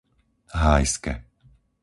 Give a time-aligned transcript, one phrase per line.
[0.61, 1.13] Hájske